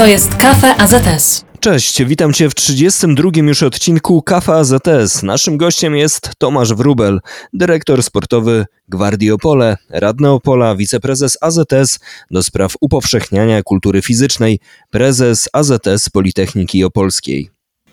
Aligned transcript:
To 0.00 0.06
jest 0.06 0.36
Kafe 0.36 0.76
AZS. 0.76 1.44
Cześć, 1.60 2.04
witam 2.04 2.32
Cię 2.32 2.50
w 2.50 2.54
32 2.54 3.30
już 3.34 3.62
odcinku 3.62 4.22
Kafa 4.22 4.54
AZS. 4.54 5.22
Naszym 5.22 5.56
gościem 5.56 5.96
jest 5.96 6.30
Tomasz 6.38 6.74
Wrubel, 6.74 7.20
dyrektor 7.52 8.02
sportowy 8.02 8.66
Gwardii 8.88 9.30
Opole, 9.30 9.76
radny 9.90 10.30
Opola, 10.30 10.76
wiceprezes 10.76 11.38
AZS 11.40 11.98
do 12.30 12.42
spraw 12.42 12.74
upowszechniania 12.80 13.62
kultury 13.62 14.02
fizycznej, 14.02 14.60
prezes 14.90 15.48
AZS 15.52 16.08
Politechniki 16.12 16.84
Opolskiej. 16.84 17.50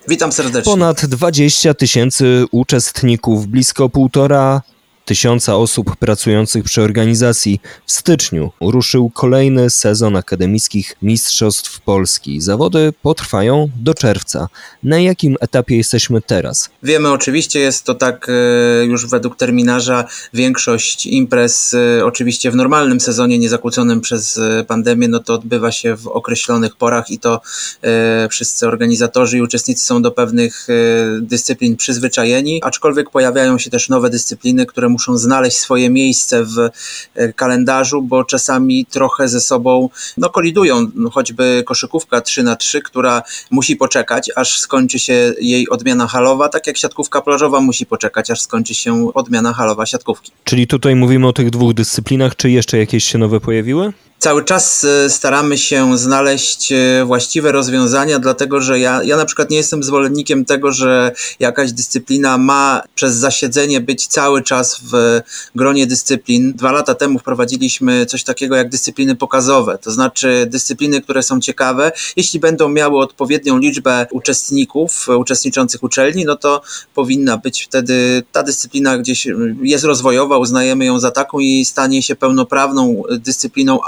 Witam 0.08 0.32
serdecznie. 0.32 0.72
Ponad 0.72 1.06
20 1.06 1.74
tysięcy 1.74 2.46
uczestników, 2.52 3.48
blisko 3.48 3.90
półtora 3.90 4.62
tysiąca 5.08 5.56
osób 5.56 5.96
pracujących 5.96 6.64
przy 6.64 6.82
organizacji. 6.82 7.62
W 7.86 7.92
styczniu 7.92 8.52
ruszył 8.62 9.10
kolejny 9.10 9.70
sezon 9.70 10.16
akademickich 10.16 10.96
Mistrzostw 11.02 11.82
Polski. 11.82 12.42
Zawody 12.42 12.94
potrwają 13.02 13.70
do 13.76 13.94
czerwca. 13.94 14.48
Na 14.84 15.00
jakim 15.00 15.36
etapie 15.40 15.78
jesteśmy 15.78 16.22
teraz? 16.22 16.70
Wiemy 16.84 17.12
oczywiście, 17.12 17.60
jest 17.60 17.84
to 17.84 17.96
tak 17.96 18.28
e, 18.30 18.86
już 18.86 19.06
według 19.06 19.36
terminarza. 19.36 20.06
Większość 20.34 21.06
imprez, 21.06 21.74
e, 21.74 22.06
oczywiście 22.06 22.52
w 22.52 22.56
normalnym 22.56 23.00
sezonie, 23.00 23.40
niezakłóconym 23.40 24.02
przez 24.02 24.38
e, 24.38 24.64
pandemię, 24.64 25.08
no 25.08 25.20
to 25.20 25.34
odbywa 25.34 25.72
się 25.72 25.96
w 25.96 26.08
określonych 26.08 26.76
porach 26.76 27.10
i 27.10 27.20
to 27.20 27.42
wszyscy 28.30 28.68
organizatorzy 28.68 29.38
i 29.38 29.42
uczestnicy 29.42 29.86
są 29.86 30.02
do 30.02 30.12
pewnych 30.12 30.68
dyscyplin 31.22 31.76
przyzwyczajeni, 31.76 32.62
aczkolwiek 32.64 33.10
pojawiają 33.10 33.58
się 33.58 33.70
też 33.70 33.90
nowe 33.90 34.10
dyscypliny, 34.10 34.66
które 34.66 34.90
muszą 34.98 35.18
znaleźć 35.18 35.58
swoje 35.58 35.90
miejsce 35.90 36.44
w 36.44 36.70
e, 37.16 37.34
kalendarzu, 37.34 38.02
bo 38.02 38.24
czasami 38.24 38.86
trochę 38.86 39.28
ze 39.28 39.42
sobą 39.42 39.90
no, 40.18 40.30
kolidują, 40.30 40.88
no, 40.96 41.10
choćby 41.10 41.64
koszykówka 41.66 42.22
3 42.22 42.44
na 42.44 42.56
3 42.56 42.82
która 42.82 43.24
musi 43.52 43.76
poczekać, 43.76 44.32
aż 44.36 44.60
skończy 44.60 45.00
się 45.00 45.34
jej 45.42 45.70
odmiana 45.70 46.08
halowa, 46.08 46.50
tak 46.50 46.68
jak 46.68 46.78
siatkówka 46.78 47.22
plażowa 47.22 47.62
musi 47.62 47.86
poczekać, 47.86 48.32
aż 48.32 48.42
skończy 48.42 48.74
się 48.74 49.14
odmiana 49.14 49.54
halowa 49.54 49.86
siatkówki. 49.86 50.32
Czyli 50.44 50.68
tutaj 50.68 50.96
mówimy 50.96 51.28
o 51.28 51.34
tych 51.34 51.50
dwóch 51.50 51.74
dyscyplinach, 51.74 52.36
czy 52.36 52.50
jeszcze 52.50 52.78
jakieś 52.78 53.04
się 53.04 53.18
nowe 53.18 53.40
pojawiły? 53.40 53.94
Cały 54.20 54.44
czas 54.44 54.84
e, 54.84 55.10
staramy 55.10 55.58
się 55.58 55.98
znaleźć 55.98 56.72
e, 56.72 57.06
właściwe 57.06 57.52
rozwiązania, 57.52 58.20
dlatego 58.20 58.62
że 58.62 58.80
ja, 58.80 59.04
ja 59.04 59.18
na 59.18 59.26
przykład 59.26 59.50
nie 59.50 59.58
jestem 59.58 59.84
zwolennikiem 59.84 60.46
tego, 60.46 60.72
że 60.72 61.12
jakaś 61.40 61.72
dyscyplina 61.72 62.38
ma 62.38 62.82
przez 62.96 63.16
zasiedzenie 63.16 63.82
być 63.82 64.08
cały 64.08 64.44
czas 64.44 64.82
w 64.92 65.22
gronie 65.56 65.88
dyscyplin. 65.88 66.54
Dwa 66.54 66.72
lata 66.72 66.96
temu 66.96 67.20
wprowadziliśmy 67.20 68.06
coś 68.06 68.24
takiego 68.24 68.56
jak 68.56 68.70
dyscypliny 68.70 69.16
pokazowe, 69.16 69.78
to 69.78 69.92
znaczy 69.92 70.48
dyscypliny, 70.50 71.02
które 71.02 71.24
są 71.24 71.40
ciekawe. 71.40 71.92
Jeśli 72.16 72.40
będą 72.40 72.70
miały 72.70 73.00
odpowiednią 73.00 73.58
liczbę 73.58 74.08
uczestników, 74.12 75.08
uczestniczących 75.18 75.84
uczelni, 75.84 76.26
no 76.26 76.36
to 76.36 76.62
powinna 76.96 77.38
być 77.38 77.64
wtedy 77.64 78.24
ta 78.32 78.44
dyscyplina 78.44 78.98
gdzieś 78.98 79.28
jest 79.62 79.84
rozwojowa, 79.84 80.38
uznajemy 80.38 80.86
ją 80.86 81.00
za 81.00 81.12
taką 81.12 81.40
i 81.40 81.66
stanie 81.66 82.04
się 82.04 82.16
pełnoprawną 82.16 83.04
dyscypliną 83.20 83.84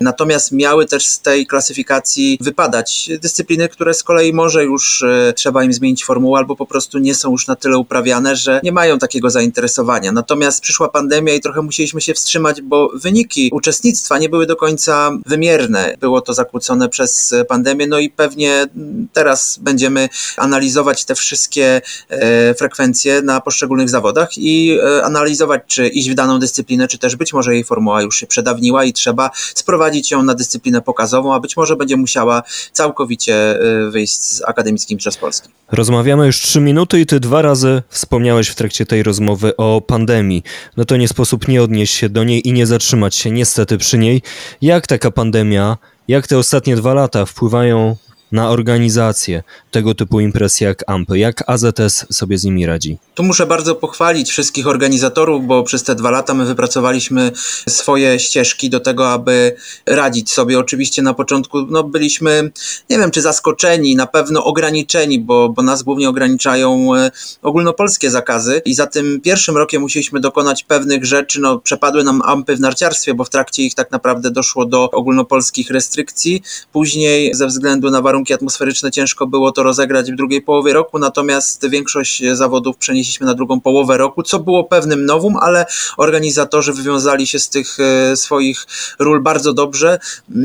Natomiast 0.00 0.52
miały 0.52 0.86
też 0.86 1.06
z 1.06 1.20
tej 1.20 1.46
klasyfikacji 1.46 2.38
wypadać 2.40 3.10
dyscypliny, 3.22 3.68
które 3.68 3.94
z 3.94 4.02
kolei 4.02 4.32
może 4.32 4.64
już 4.64 5.02
e, 5.02 5.32
trzeba 5.32 5.64
im 5.64 5.72
zmienić 5.72 6.04
formułę 6.04 6.38
albo 6.38 6.56
po 6.56 6.66
prostu 6.66 6.98
nie 6.98 7.14
są 7.14 7.30
już 7.30 7.46
na 7.46 7.56
tyle 7.56 7.78
uprawiane, 7.78 8.36
że 8.36 8.60
nie 8.64 8.72
mają 8.72 8.98
takiego 8.98 9.30
zainteresowania. 9.30 10.12
Natomiast 10.12 10.60
przyszła 10.60 10.88
pandemia 10.88 11.34
i 11.34 11.40
trochę 11.40 11.62
musieliśmy 11.62 12.00
się 12.00 12.14
wstrzymać, 12.14 12.62
bo 12.62 12.90
wyniki 12.94 13.50
uczestnictwa 13.52 14.18
nie 14.18 14.28
były 14.28 14.46
do 14.46 14.56
końca 14.56 15.10
wymierne. 15.26 15.94
Było 16.00 16.20
to 16.20 16.34
zakłócone 16.34 16.88
przez 16.88 17.34
pandemię, 17.48 17.86
no 17.86 17.98
i 17.98 18.10
pewnie 18.10 18.66
teraz 19.12 19.58
będziemy 19.62 20.08
analizować 20.36 21.04
te 21.04 21.14
wszystkie 21.14 21.80
e, 22.08 22.54
frekwencje 22.54 23.22
na 23.22 23.40
poszczególnych 23.40 23.88
zawodach 23.88 24.38
i 24.38 24.78
e, 24.82 25.04
analizować, 25.04 25.62
czy 25.66 25.88
iść 25.88 26.10
w 26.10 26.14
daną 26.14 26.38
dyscyplinę, 26.38 26.88
czy 26.88 26.98
też 26.98 27.16
być 27.16 27.32
może 27.32 27.54
jej 27.54 27.64
formuła 27.64 28.02
już 28.02 28.16
się 28.16 28.26
przedawniła 28.26 28.84
i 28.84 28.92
trzeba 28.92 29.30
sprowadzić 29.58 30.10
ją 30.10 30.22
na 30.22 30.34
dyscyplinę 30.34 30.82
pokazową, 30.82 31.34
a 31.34 31.40
być 31.40 31.56
może 31.56 31.76
będzie 31.76 31.96
musiała 31.96 32.42
całkowicie 32.72 33.62
y, 33.62 33.90
wyjść 33.90 34.20
z 34.20 34.42
akademickim 34.46 34.98
przez 34.98 35.16
Polski. 35.16 35.48
Rozmawiamy 35.72 36.26
już 36.26 36.40
trzy 36.40 36.60
minuty 36.60 37.00
i 37.00 37.06
ty 37.06 37.20
dwa 37.20 37.42
razy 37.42 37.82
wspomniałeś 37.88 38.48
w 38.48 38.54
trakcie 38.54 38.86
tej 38.86 39.02
rozmowy 39.02 39.56
o 39.56 39.80
pandemii. 39.80 40.42
No 40.76 40.84
to 40.84 40.96
nie 40.96 41.08
sposób 41.08 41.48
nie 41.48 41.62
odnieść 41.62 41.94
się 41.94 42.08
do 42.08 42.24
niej 42.24 42.48
i 42.48 42.52
nie 42.52 42.66
zatrzymać 42.66 43.14
się 43.14 43.30
niestety 43.30 43.78
przy 43.78 43.98
niej. 43.98 44.22
Jak 44.62 44.86
taka 44.86 45.10
pandemia, 45.10 45.76
jak 46.08 46.26
te 46.26 46.38
ostatnie 46.38 46.76
dwa 46.76 46.94
lata 46.94 47.26
wpływają 47.26 47.96
na 48.32 48.50
organizację 48.50 49.42
tego 49.70 49.94
typu 49.94 50.20
imprez 50.20 50.60
jak 50.60 50.84
AMPy? 50.86 51.18
Jak 51.18 51.44
AZS 51.46 52.06
sobie 52.10 52.38
z 52.38 52.44
nimi 52.44 52.66
radzi? 52.66 52.98
Tu 53.14 53.22
muszę 53.22 53.46
bardzo 53.46 53.74
pochwalić 53.74 54.30
wszystkich 54.30 54.66
organizatorów, 54.66 55.46
bo 55.46 55.62
przez 55.62 55.82
te 55.82 55.94
dwa 55.94 56.10
lata 56.10 56.34
my 56.34 56.44
wypracowaliśmy 56.44 57.32
swoje 57.68 58.18
ścieżki 58.18 58.70
do 58.70 58.80
tego, 58.80 59.12
aby 59.12 59.56
radzić 59.86 60.30
sobie. 60.30 60.58
Oczywiście 60.58 61.02
na 61.02 61.14
początku 61.14 61.66
no, 61.66 61.84
byliśmy, 61.84 62.50
nie 62.90 62.98
wiem 62.98 63.10
czy 63.10 63.22
zaskoczeni, 63.22 63.96
na 63.96 64.06
pewno 64.06 64.44
ograniczeni, 64.44 65.20
bo, 65.20 65.48
bo 65.48 65.62
nas 65.62 65.82
głównie 65.82 66.08
ograniczają 66.08 66.94
e, 66.94 67.10
ogólnopolskie 67.42 68.10
zakazy 68.10 68.62
i 68.64 68.74
za 68.74 68.86
tym 68.86 69.20
pierwszym 69.20 69.56
rokiem 69.56 69.82
musieliśmy 69.82 70.20
dokonać 70.20 70.64
pewnych 70.64 71.04
rzeczy. 71.04 71.40
No, 71.40 71.58
przepadły 71.58 72.04
nam 72.04 72.22
ampy 72.24 72.56
w 72.56 72.60
narciarstwie, 72.60 73.14
bo 73.14 73.24
w 73.24 73.30
trakcie 73.30 73.62
ich 73.62 73.74
tak 73.74 73.90
naprawdę 73.90 74.30
doszło 74.30 74.66
do 74.66 74.90
ogólnopolskich 74.90 75.70
restrykcji. 75.70 76.42
Później 76.72 77.34
ze 77.34 77.46
względu 77.46 77.90
na 77.90 78.02
warunki 78.02 78.17
warunki 78.18 78.34
atmosferyczne 78.34 78.90
ciężko 78.90 79.26
było 79.26 79.52
to 79.52 79.62
rozegrać 79.62 80.12
w 80.12 80.16
drugiej 80.16 80.42
połowie 80.42 80.72
roku, 80.72 80.98
natomiast 80.98 81.68
większość 81.68 82.22
zawodów 82.32 82.76
przenieśliśmy 82.76 83.26
na 83.26 83.34
drugą 83.34 83.60
połowę 83.60 83.96
roku, 83.98 84.22
co 84.22 84.38
było 84.38 84.64
pewnym 84.64 85.06
nowum, 85.06 85.36
ale 85.36 85.66
organizatorzy 85.96 86.72
wywiązali 86.72 87.26
się 87.26 87.38
z 87.38 87.48
tych 87.48 87.76
e, 87.80 88.16
swoich 88.16 88.66
ról 88.98 89.22
bardzo 89.22 89.52
dobrze 89.52 89.98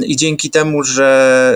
i 0.05 0.15
dzięki 0.15 0.49
temu, 0.49 0.83
że 0.83 1.55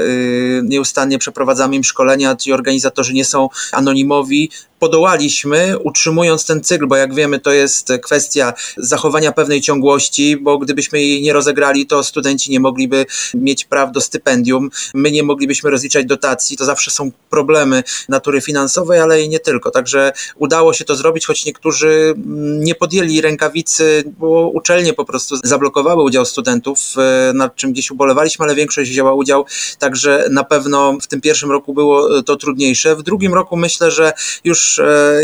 e, 0.59 0.63
nieustannie 0.63 1.19
przeprowadzamy 1.19 1.75
im 1.75 1.83
szkolenia, 1.83 2.35
ci 2.35 2.53
organizatorzy 2.53 3.13
nie 3.13 3.25
są 3.25 3.49
anonimowi, 3.71 4.49
podołaliśmy, 4.79 5.79
utrzymując 5.79 6.45
ten 6.45 6.63
cykl, 6.63 6.87
bo 6.87 6.95
jak 6.95 7.15
wiemy, 7.15 7.39
to 7.39 7.51
jest 7.51 7.93
kwestia 8.03 8.53
zachowania 8.77 9.31
pewnej 9.31 9.61
ciągłości, 9.61 10.37
bo 10.37 10.57
gdybyśmy 10.57 11.01
jej 11.01 11.21
nie 11.21 11.33
rozegrali, 11.33 11.85
to 11.85 12.03
studenci 12.03 12.51
nie 12.51 12.59
mogliby 12.59 13.05
mieć 13.33 13.65
praw 13.65 13.91
do 13.91 14.01
stypendium, 14.01 14.69
my 14.93 15.11
nie 15.11 15.23
moglibyśmy 15.23 15.69
rozliczać 15.69 16.05
dotacji, 16.05 16.57
to 16.57 16.65
zawsze 16.65 16.91
są 16.91 17.11
problemy 17.29 17.83
natury 18.09 18.41
finansowej, 18.41 18.99
ale 18.99 19.21
i 19.21 19.29
nie 19.29 19.39
tylko. 19.39 19.71
Także 19.71 20.13
udało 20.35 20.73
się 20.73 20.85
to 20.85 20.95
zrobić, 20.95 21.25
choć 21.25 21.45
niektórzy 21.45 22.13
nie 22.59 22.75
podjęli 22.75 23.21
rękawicy, 23.21 24.03
bo 24.19 24.49
uczelnie 24.53 24.93
po 24.93 25.05
prostu 25.05 25.35
zablokowały 25.43 26.03
udział 26.03 26.25
studentów, 26.25 26.79
e, 26.97 27.33
nad 27.33 27.55
czym 27.55 27.71
gdzieś 27.71 27.91
ubolewaliśmy, 27.91 28.45
ale 28.45 28.55
większość 28.55 28.91
wzięła 28.91 29.13
udział, 29.13 29.45
także 29.79 30.27
na 30.31 30.43
pewno 30.43 30.97
w 31.01 31.07
tym 31.07 31.21
pierwszym 31.21 31.51
roku 31.51 31.73
było 31.73 32.23
to 32.23 32.35
trudniejsze. 32.35 32.95
W 32.95 33.03
drugim 33.03 33.33
roku 33.33 33.57
myślę, 33.57 33.91
że 33.91 34.13
już 34.43 34.66
e, 34.79 35.21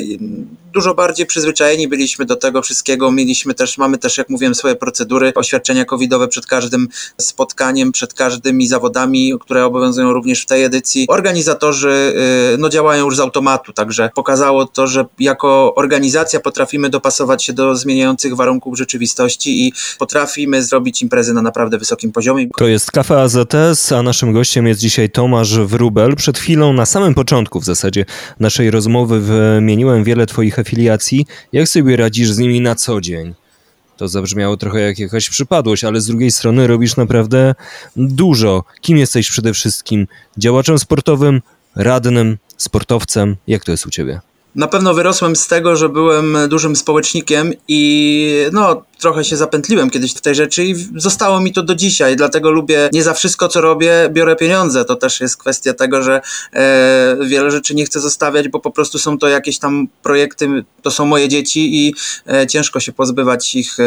dużo 0.73 0.93
bardziej 0.93 1.25
przyzwyczajeni 1.25 1.87
byliśmy 1.87 2.25
do 2.25 2.35
tego 2.35 2.61
wszystkiego. 2.61 3.11
Mieliśmy 3.11 3.53
też, 3.53 3.77
mamy 3.77 3.97
też, 3.97 4.17
jak 4.17 4.29
mówiłem, 4.29 4.55
swoje 4.55 4.75
procedury, 4.75 5.33
oświadczenia 5.35 5.85
covidowe 5.85 6.27
przed 6.27 6.45
każdym 6.45 6.87
spotkaniem, 7.17 7.91
przed 7.91 8.13
każdymi 8.13 8.67
zawodami, 8.67 9.33
które 9.41 9.65
obowiązują 9.65 10.13
również 10.13 10.41
w 10.41 10.45
tej 10.45 10.63
edycji. 10.63 11.05
Organizatorzy 11.07 12.13
y, 12.53 12.57
no, 12.57 12.69
działają 12.69 13.05
już 13.05 13.17
z 13.17 13.19
automatu, 13.19 13.73
także 13.73 14.09
pokazało 14.15 14.65
to, 14.65 14.87
że 14.87 15.05
jako 15.19 15.75
organizacja 15.75 16.39
potrafimy 16.39 16.89
dopasować 16.89 17.45
się 17.45 17.53
do 17.53 17.75
zmieniających 17.75 18.35
warunków 18.35 18.77
rzeczywistości 18.77 19.67
i 19.67 19.73
potrafimy 19.99 20.63
zrobić 20.63 21.01
imprezy 21.01 21.33
na 21.33 21.41
naprawdę 21.41 21.77
wysokim 21.77 22.11
poziomie. 22.11 22.47
To 22.57 22.67
jest 22.67 22.91
Kafe 22.91 23.21
AZS, 23.21 23.91
a 23.91 24.01
naszym 24.01 24.33
gościem 24.33 24.67
jest 24.67 24.79
dzisiaj 24.79 25.09
Tomasz 25.09 25.59
Wrubel. 25.59 26.15
Przed 26.15 26.37
chwilą, 26.37 26.73
na 26.73 26.85
samym 26.85 27.13
początku 27.13 27.59
w 27.59 27.65
zasadzie 27.65 28.05
naszej 28.39 28.71
rozmowy 28.71 29.19
wymieniłem 29.33 30.03
wiele 30.03 30.25
Twoich 30.25 30.59
afiliacji. 30.59 31.25
Jak 31.53 31.67
sobie 31.67 31.97
radzisz 31.97 32.31
z 32.31 32.37
nimi 32.37 32.61
na 32.61 32.75
co 32.75 33.01
dzień? 33.01 33.33
To 33.97 34.07
zabrzmiało 34.07 34.57
trochę 34.57 34.79
jak 34.79 34.99
jakaś 34.99 35.29
przypadłość, 35.29 35.83
ale 35.83 36.01
z 36.01 36.07
drugiej 36.07 36.31
strony 36.31 36.67
robisz 36.67 36.97
naprawdę 36.97 37.55
dużo. 37.95 38.63
Kim 38.81 38.97
jesteś 38.97 39.29
przede 39.29 39.53
wszystkim? 39.53 40.07
Działaczem 40.37 40.79
sportowym, 40.79 41.41
radnym, 41.75 42.37
sportowcem? 42.57 43.35
Jak 43.47 43.63
to 43.63 43.71
jest 43.71 43.85
u 43.85 43.89
ciebie? 43.89 44.21
Na 44.55 44.67
pewno 44.67 44.93
wyrosłem 44.93 45.35
z 45.35 45.47
tego, 45.47 45.75
że 45.75 45.89
byłem 45.89 46.37
dużym 46.49 46.75
społecznikiem 46.75 47.53
i 47.67 48.29
no, 48.51 48.83
trochę 49.03 49.23
się 49.23 49.37
zapętliłem 49.37 49.89
kiedyś 49.89 50.13
w 50.13 50.21
tej 50.21 50.35
rzeczy 50.35 50.65
i 50.65 50.75
zostało 50.95 51.39
mi 51.39 51.53
to 51.53 51.63
do 51.63 51.75
dzisiaj, 51.75 52.15
dlatego 52.15 52.51
lubię, 52.51 52.89
nie 52.93 53.03
za 53.03 53.13
wszystko 53.13 53.47
co 53.47 53.61
robię, 53.61 54.09
biorę 54.11 54.35
pieniądze. 54.35 54.85
To 54.85 54.95
też 54.95 55.21
jest 55.21 55.37
kwestia 55.37 55.73
tego, 55.73 56.03
że 56.03 56.21
e, 56.53 57.17
wiele 57.27 57.51
rzeczy 57.51 57.75
nie 57.75 57.85
chcę 57.85 57.99
zostawiać, 57.99 58.49
bo 58.49 58.59
po 58.59 58.71
prostu 58.71 58.99
są 58.99 59.17
to 59.17 59.27
jakieś 59.27 59.59
tam 59.59 59.87
projekty, 60.03 60.63
to 60.81 60.91
są 60.91 61.05
moje 61.05 61.27
dzieci 61.27 61.87
i 61.87 61.95
e, 62.27 62.47
ciężko 62.47 62.79
się 62.79 62.91
pozbywać 62.91 63.55
ich. 63.55 63.79
E, 63.79 63.83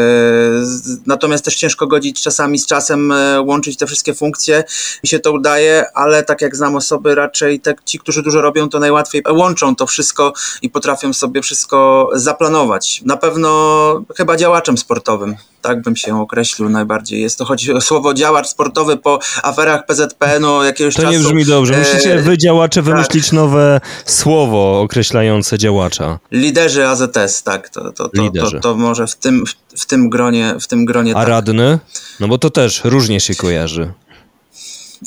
natomiast 1.07 1.45
też 1.45 1.57
ciężko 1.57 1.87
godzić 1.87 2.23
czasami 2.23 2.59
z 2.59 2.67
czasem, 2.67 3.13
e, 3.13 3.41
łączyć 3.41 3.77
te 3.77 3.87
wszystkie 3.87 4.15
funkcje. 4.15 4.65
Mi 5.05 5.09
się 5.09 5.19
to 5.19 5.33
udaje, 5.33 5.85
ale 5.95 6.23
tak 6.23 6.41
jak 6.41 6.57
znam 6.57 6.77
osoby, 6.77 7.15
raczej 7.15 7.61
tak 7.61 7.85
ci, 7.85 7.99
którzy 7.99 8.23
dużo 8.23 8.41
robią, 8.41 8.69
to 8.69 8.79
najłatwiej 8.79 9.23
łączą 9.31 9.77
to 9.77 9.87
wszystko 9.87 10.33
i 10.63 10.71
potrafią 10.71 11.13
sobie 11.13 11.43
wszystko 11.43 12.11
zaplanować. 12.15 13.03
Na 13.05 13.17
pewno 13.17 14.05
chyba 14.17 14.37
działaczem 14.37 14.79
sportowym 14.79 15.06
tak 15.67 15.83
bym 15.83 15.97
się 15.97 16.21
określił 16.21 16.69
najbardziej. 16.69 17.21
Jest 17.21 17.39
to 17.39 17.45
choć 17.45 17.71
słowo 17.81 18.15
działacz 18.15 18.47
sportowy 18.47 18.97
po 18.97 19.19
aferach 19.43 19.87
PZP, 19.87 20.41
no 20.41 20.65
jakiegoś 20.65 20.95
to 20.95 21.03
czasu. 21.03 21.15
To 21.15 21.19
nie 21.19 21.25
brzmi 21.25 21.45
dobrze. 21.45 21.79
Musicie 21.79 22.15
e, 22.15 22.23
wy 22.23 22.39
działacze 22.39 22.83
wymyślić 22.83 23.25
tak. 23.25 23.33
nowe 23.33 23.81
słowo 24.05 24.81
określające 24.81 25.59
działacza. 25.59 26.19
Liderzy 26.33 26.87
AZS, 26.87 27.43
tak. 27.43 27.69
To, 27.69 27.93
to, 27.93 28.09
to, 28.09 28.31
to, 28.51 28.61
to 28.61 28.75
może 28.75 29.07
w 29.07 29.17
tym, 29.17 29.45
w 29.77 29.87
tym 29.87 30.11
gronie, 30.11 30.55
w 30.61 30.67
tym 30.67 30.85
gronie 30.85 31.17
A 31.17 31.21
tak. 31.21 31.29
radny? 31.29 31.79
No 32.21 32.29
bo 32.29 32.39
to 32.39 32.51
też 32.51 32.81
różnie 32.85 33.21
się 33.21 33.35
kojarzy. 33.35 33.93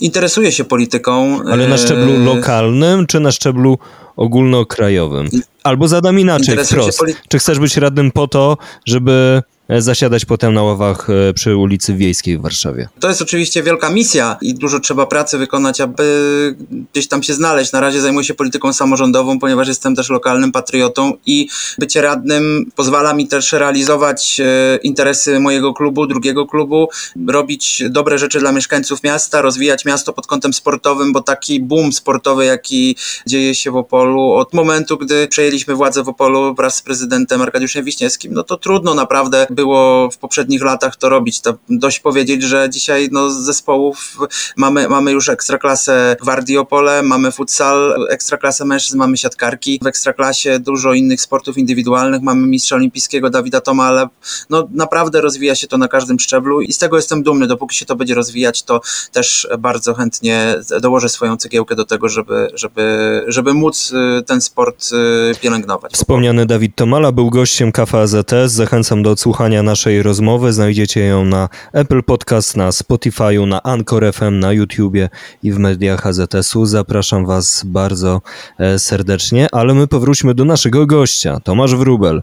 Interesuje 0.01 0.51
się 0.51 0.63
polityką. 0.63 1.39
Ale 1.51 1.67
na 1.67 1.77
szczeblu 1.77 2.13
e, 2.13 2.17
lokalnym, 2.17 3.07
czy 3.07 3.19
na 3.19 3.31
szczeblu 3.31 3.77
ogólnokrajowym? 4.15 5.29
Albo 5.63 5.87
zadam 5.87 6.19
inaczej, 6.19 6.57
wprost. 6.65 7.03
Czy 7.29 7.39
chcesz 7.39 7.59
być 7.59 7.77
radnym 7.77 8.11
po 8.11 8.27
to, 8.27 8.57
żeby 8.85 9.43
zasiadać 9.77 10.25
potem 10.25 10.53
na 10.53 10.63
ławach 10.63 11.07
e, 11.09 11.33
przy 11.33 11.57
ulicy 11.57 11.93
Wiejskiej 11.95 12.37
w 12.37 12.41
Warszawie. 12.41 12.89
To 12.99 13.07
jest 13.07 13.21
oczywiście 13.21 13.63
wielka 13.63 13.89
misja 13.89 14.37
i 14.41 14.53
dużo 14.53 14.79
trzeba 14.79 15.05
pracy 15.05 15.37
wykonać, 15.37 15.81
aby 15.81 16.55
gdzieś 16.93 17.07
tam 17.07 17.23
się 17.23 17.33
znaleźć. 17.33 17.71
Na 17.71 17.79
razie 17.79 18.01
zajmuję 18.01 18.25
się 18.25 18.33
polityką 18.33 18.73
samorządową, 18.73 19.39
ponieważ 19.39 19.67
jestem 19.67 19.95
też 19.95 20.09
lokalnym 20.09 20.51
patriotą 20.51 21.13
i 21.25 21.47
bycie 21.77 22.01
radnym 22.01 22.71
pozwala 22.75 23.13
mi 23.13 23.27
też 23.27 23.53
realizować 23.53 24.39
e, 24.39 24.77
interesy 24.83 25.39
mojego 25.39 25.73
klubu, 25.73 26.07
drugiego 26.07 26.45
klubu, 26.45 26.87
robić 27.27 27.83
dobre 27.89 28.17
rzeczy 28.17 28.39
dla 28.39 28.51
mieszkańców 28.51 29.03
miasta, 29.03 29.41
rozwijać 29.41 29.85
miasto 29.85 30.13
pod 30.13 30.27
kątem 30.27 30.53
sportowym, 30.53 31.13
bo 31.13 31.21
taki 31.21 31.59
boom 31.59 31.93
sportowy, 31.93 32.45
jaki 32.45 32.95
dzieje 33.27 33.55
się 33.55 33.71
w 33.71 33.75
Opolu 33.75 34.31
od 34.31 34.53
momentu, 34.53 34.97
gdy 34.97 35.27
przejęliśmy 35.27 35.75
władzę 35.75 36.03
w 36.03 36.09
Opolu 36.09 36.55
wraz 36.55 36.75
z 36.75 36.81
prezydentem 36.81 37.41
Arkadiuszem 37.41 37.85
Wiśniewskim, 37.85 38.33
no 38.33 38.43
to 38.43 38.57
trudno 38.57 38.93
naprawdę 38.93 39.47
było 39.59 40.09
w 40.11 40.17
poprzednich 40.17 40.63
latach 40.63 40.95
to 40.95 41.09
robić. 41.09 41.41
To 41.41 41.53
dość 41.69 41.99
powiedzieć, 41.99 42.43
że 42.43 42.69
dzisiaj 42.69 43.09
no, 43.11 43.29
z 43.29 43.37
zespołów 43.37 44.17
mamy, 44.55 44.89
mamy 44.89 45.11
już 45.11 45.29
ekstraklasę 45.29 46.15
Gwardii 46.21 46.57
Opole, 46.57 47.03
mamy 47.03 47.31
futsal, 47.31 48.07
ekstraklasę 48.09 48.65
mężczyzn, 48.65 48.97
mamy 48.97 49.17
siatkarki. 49.17 49.79
W 49.83 49.87
ekstraklasie 49.87 50.59
dużo 50.59 50.93
innych 50.93 51.21
sportów 51.21 51.57
indywidualnych, 51.57 52.21
mamy 52.21 52.47
mistrza 52.47 52.75
olimpijskiego 52.75 53.29
Dawida 53.29 53.61
Toma, 53.61 53.85
ale 53.85 54.07
no, 54.49 54.67
naprawdę 54.71 55.21
rozwija 55.21 55.55
się 55.55 55.67
to 55.67 55.77
na 55.77 55.87
każdym 55.87 56.19
szczeblu 56.19 56.61
i 56.61 56.73
z 56.73 56.77
tego 56.77 56.95
jestem 56.95 57.23
dumny. 57.23 57.47
Dopóki 57.47 57.75
się 57.75 57.85
to 57.85 57.95
będzie 57.95 58.15
rozwijać, 58.15 58.63
to 58.63 58.81
też 59.11 59.47
bardzo 59.59 59.93
chętnie 59.93 60.55
dołożę 60.81 61.09
swoją 61.09 61.37
cegiełkę 61.37 61.75
do 61.75 61.85
tego, 61.85 62.09
żeby, 62.09 62.47
żeby, 62.53 63.23
żeby 63.27 63.53
móc 63.53 63.91
y, 63.91 64.23
ten 64.23 64.41
sport 64.41 64.89
y, 65.31 65.39
pielęgnować. 65.39 65.93
Wspomniany 65.93 66.45
Dawid 66.45 66.75
Tomala 66.75 67.11
był 67.11 67.29
gościem 67.29 67.71
Kafa 67.71 67.99
AZS. 67.99 68.51
Zachęcam 68.51 69.03
do 69.03 69.11
odsłuchania 69.11 69.48
słuchania 69.49 69.63
naszej 69.63 70.03
rozmowy. 70.03 70.53
Znajdziecie 70.53 71.01
ją 71.01 71.25
na 71.25 71.49
Apple 71.73 72.03
Podcast, 72.03 72.57
na 72.57 72.69
Spotify'u, 72.69 73.47
na 73.47 73.63
Anchor 73.63 74.13
FM, 74.13 74.39
na 74.39 74.53
YouTubie 74.53 75.09
i 75.43 75.51
w 75.51 75.57
mediach 75.57 76.07
AZS-u. 76.07 76.65
Zapraszam 76.65 77.25
Was 77.25 77.63
bardzo 77.65 78.21
e, 78.59 78.79
serdecznie, 78.79 79.47
ale 79.51 79.73
my 79.73 79.87
powróćmy 79.87 80.33
do 80.33 80.45
naszego 80.45 80.85
gościa, 80.85 81.39
Tomasz 81.39 81.75
Wrubel. 81.75 82.21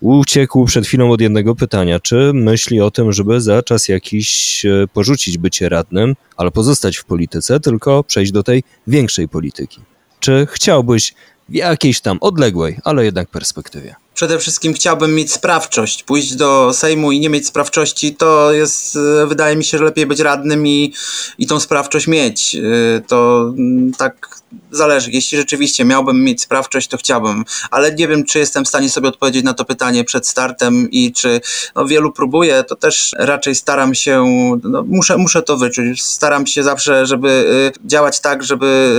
Uciekł 0.00 0.64
przed 0.64 0.86
chwilą 0.86 1.10
od 1.10 1.20
jednego 1.20 1.54
pytania. 1.54 2.00
Czy 2.00 2.32
myśli 2.34 2.80
o 2.80 2.90
tym, 2.90 3.12
żeby 3.12 3.40
za 3.40 3.62
czas 3.62 3.88
jakiś 3.88 4.64
e, 4.64 4.86
porzucić 4.92 5.38
bycie 5.38 5.68
radnym, 5.68 6.14
ale 6.36 6.50
pozostać 6.50 6.96
w 6.96 7.04
polityce, 7.04 7.60
tylko 7.60 8.04
przejść 8.04 8.32
do 8.32 8.42
tej 8.42 8.62
większej 8.86 9.28
polityki? 9.28 9.80
Czy 10.20 10.46
chciałbyś 10.50 11.14
w 11.48 11.54
jakiejś 11.54 12.00
tam 12.00 12.18
odległej, 12.20 12.78
ale 12.84 13.04
jednak 13.04 13.28
perspektywie? 13.28 13.94
Przede 14.18 14.38
wszystkim 14.38 14.74
chciałbym 14.74 15.14
mieć 15.14 15.32
sprawczość. 15.32 16.02
Pójść 16.02 16.34
do 16.34 16.72
Sejmu 16.72 17.12
i 17.12 17.20
nie 17.20 17.30
mieć 17.30 17.46
sprawczości, 17.46 18.14
to 18.14 18.52
jest, 18.52 18.96
e, 18.96 19.26
wydaje 19.26 19.56
mi 19.56 19.64
się, 19.64 19.78
że 19.78 19.84
lepiej 19.84 20.06
być 20.06 20.20
radnym 20.20 20.66
i, 20.66 20.94
i 21.38 21.46
tą 21.46 21.60
sprawczość 21.60 22.06
mieć. 22.06 22.54
E, 22.54 23.00
to 23.00 23.48
mm, 23.58 23.92
tak 23.92 24.40
zależy. 24.70 25.10
Jeśli 25.10 25.38
rzeczywiście 25.38 25.84
miałbym 25.84 26.24
mieć 26.24 26.42
sprawczość, 26.42 26.88
to 26.88 26.96
chciałbym, 26.96 27.44
ale 27.70 27.94
nie 27.94 28.08
wiem, 28.08 28.24
czy 28.24 28.38
jestem 28.38 28.64
w 28.64 28.68
stanie 28.68 28.90
sobie 28.90 29.08
odpowiedzieć 29.08 29.44
na 29.44 29.54
to 29.54 29.64
pytanie 29.64 30.04
przed 30.04 30.26
startem 30.26 30.90
i 30.90 31.12
czy 31.12 31.40
no, 31.76 31.86
wielu 31.86 32.12
próbuje, 32.12 32.64
to 32.64 32.76
też 32.76 33.14
raczej 33.18 33.54
staram 33.54 33.94
się, 33.94 34.24
no, 34.62 34.84
muszę, 34.88 35.16
muszę 35.16 35.42
to 35.42 35.56
wyczuć. 35.56 36.02
Staram 36.02 36.46
się 36.46 36.62
zawsze, 36.62 37.06
żeby 37.06 37.70
e, 37.76 37.88
działać 37.88 38.20
tak, 38.20 38.44
żeby 38.44 38.94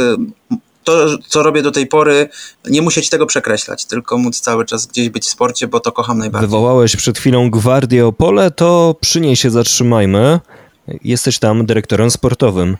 to, 0.83 1.17
co 1.27 1.43
robię 1.43 1.61
do 1.61 1.71
tej 1.71 1.87
pory, 1.87 2.29
nie 2.65 2.81
musieć 2.81 3.09
tego 3.09 3.25
przekreślać, 3.25 3.85
tylko 3.85 4.17
móc 4.17 4.39
cały 4.39 4.65
czas 4.65 4.85
gdzieś 4.85 5.09
być 5.09 5.23
w 5.23 5.29
sporcie, 5.29 5.67
bo 5.67 5.79
to 5.79 5.91
kocham 5.91 6.17
najbardziej. 6.17 6.47
Wywołałeś 6.47 6.95
przed 6.95 7.17
chwilą 7.17 7.49
Gwardię 7.49 8.07
Opole, 8.07 8.51
to 8.51 8.95
przy 9.01 9.21
niej 9.21 9.35
się 9.35 9.49
zatrzymajmy. 9.49 10.39
Jesteś 11.03 11.39
tam 11.39 11.65
dyrektorem 11.65 12.11
sportowym. 12.11 12.77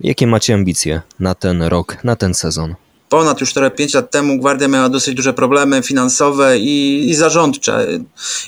Jakie 0.00 0.26
macie 0.26 0.54
ambicje 0.54 1.02
na 1.20 1.34
ten 1.34 1.62
rok, 1.62 1.96
na 2.04 2.16
ten 2.16 2.34
sezon? 2.34 2.74
Ponad 3.10 3.40
już 3.40 3.54
4-5 3.54 3.94
lat 3.94 4.10
temu 4.10 4.38
Gwardia 4.38 4.68
miała 4.68 4.88
dosyć 4.88 5.14
duże 5.14 5.32
problemy 5.32 5.82
finansowe 5.82 6.58
i, 6.58 7.08
i 7.10 7.14
zarządcze. 7.14 7.86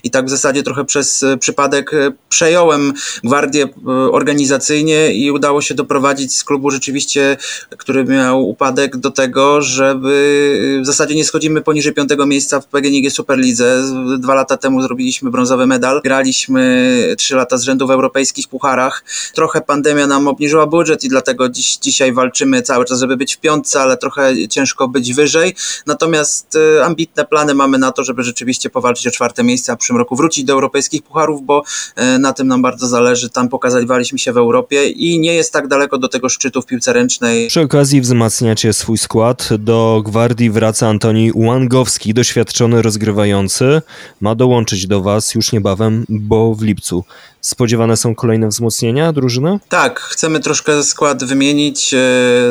I 0.05 0.11
tak 0.11 0.27
w 0.27 0.31
zasadzie 0.31 0.63
trochę 0.63 0.85
przez 0.85 1.23
e, 1.23 1.37
przypadek 1.37 1.95
e, 1.95 2.13
przejąłem 2.29 2.93
Gwardię 3.25 3.65
e, 3.65 3.91
organizacyjnie 3.91 5.15
i 5.15 5.31
udało 5.31 5.63
się 5.63 5.75
doprowadzić 5.75 6.37
z 6.37 6.45
klubu 6.45 6.71
rzeczywiście, 6.71 7.37
który 7.79 8.05
miał 8.05 8.49
upadek, 8.49 8.97
do 8.97 9.11
tego, 9.11 9.63
żeby 9.63 10.79
w 10.83 10.87
zasadzie 10.87 11.15
nie 11.15 11.25
schodzimy 11.25 11.61
poniżej 11.63 11.95
piątego 11.95 12.27
miejsca 12.27 12.61
w 12.61 12.67
PGNiG 12.67 13.13
Superlidze. 13.13 13.83
Dwa 14.19 14.35
lata 14.35 14.57
temu 14.57 14.83
zrobiliśmy 14.83 15.31
brązowy 15.31 15.67
medal. 15.67 16.01
Graliśmy 16.05 17.15
trzy 17.19 17.37
lata 17.37 17.57
z 17.57 17.63
rzędu 17.63 17.87
w 17.87 17.91
europejskich 17.91 18.49
pucharach. 18.49 19.05
Trochę 19.35 19.61
pandemia 19.61 20.07
nam 20.07 20.29
obniżyła 20.29 20.67
budżet 20.67 21.05
i 21.05 21.09
dlatego 21.09 21.49
dziś, 21.49 21.77
dzisiaj 21.77 22.13
walczymy 22.13 22.63
cały 22.63 22.85
czas, 22.85 23.01
żeby 23.01 23.17
być 23.17 23.37
w 23.37 23.41
piątce, 23.41 23.81
ale 23.81 23.97
trochę 23.97 24.33
ciężko 24.53 24.89
być 24.89 25.15
wyżej. 25.15 25.55
Natomiast 25.87 26.57
e, 26.57 26.85
ambitne 26.85 27.25
plany 27.25 27.55
mamy 27.55 27.79
na 27.79 27.93
to, 27.93 28.05
żeby 28.05 28.23
rzeczywiście 28.23 28.71
powalczyć 28.71 29.07
o 29.07 29.11
czwarte 29.11 29.45
miejsce, 29.45 29.73
a 29.73 29.77
w 29.77 29.79
przyszłym 29.79 29.99
roku 29.99 30.17
wrócić 30.17 30.45
do 30.45 30.53
europejskich 30.53 31.03
pucharów, 31.03 31.43
bo 31.43 31.63
e, 31.97 32.19
na 32.19 32.33
tym 32.33 32.49
nam 32.49 32.63
bardzo 32.63 32.87
zależy. 32.87 33.31
Tam 33.31 33.49
pokazywaliśmy 33.49 34.19
się 34.19 34.33
w 34.33 34.37
Europie 34.37 34.89
i 34.89 35.19
nie 35.21 35.35
jest 35.35 35.53
tak 35.53 35.69
daleko 35.69 35.99
do 35.99 36.09
tego 36.09 36.29
szczytu 36.29 36.63
w 36.63 36.67
piłce 36.67 36.93
ręcznej. 36.93 37.49
Przy 37.49 37.61
okazji 37.61 38.01
wzmacniacie 38.01 38.73
swój 38.73 38.99
skład. 38.99 39.49
Do 39.59 40.03
gwardii 40.05 40.51
wraca 40.51 40.89
Antoni 40.89 41.31
Łangowski, 41.35 42.15
doświadczony 42.15 42.83
rozgrywający. 42.83 43.83
Ma 44.21 44.35
dołączyć 44.35 44.87
do 44.87 45.03
Was 45.03 45.35
już 45.35 45.53
niebawem, 45.53 46.05
bo 46.09 46.55
w 46.55 46.63
lipcu. 46.63 47.05
Spodziewane 47.41 47.97
są 47.97 48.15
kolejne 48.15 48.49
wzmocnienia 48.49 49.13
drużyny? 49.13 49.59
Tak, 49.69 50.01
chcemy 50.01 50.41
troszkę 50.41 50.83
skład 50.83 51.25
wymienić, 51.25 51.95
e, 51.95 51.99